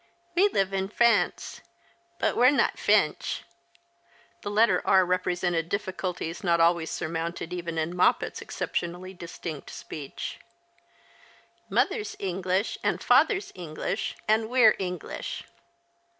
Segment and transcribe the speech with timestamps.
[0.33, 1.61] We live in F'ance,
[2.17, 3.41] but we're not F'ench."
[4.41, 10.39] The letter r represented difficulties not always surmounted even in Moppet's exceptionally distinct speech."
[11.69, 15.43] Mother's English, and father's English, and we're English."